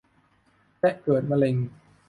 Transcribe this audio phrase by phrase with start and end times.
[0.81, 1.55] และเกิดมะเร็ง